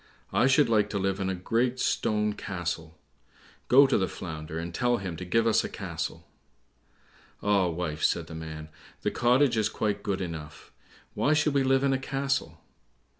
[0.33, 2.97] I should like to live in a great stone castle;
[3.67, 6.25] go to the Flounder, and tell him to give us a castle."
[7.43, 8.69] "Ah, wife," said the man,
[9.03, 10.71] "the cottage is quite good enough;
[11.13, 12.61] why should we live in a castle?"